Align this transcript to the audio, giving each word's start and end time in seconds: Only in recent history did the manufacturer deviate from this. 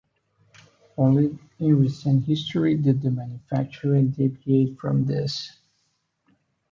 Only 0.97 1.37
in 1.59 1.79
recent 1.79 2.25
history 2.25 2.75
did 2.75 3.03
the 3.03 3.11
manufacturer 3.11 4.01
deviate 4.01 4.79
from 4.79 5.05
this. 5.05 5.51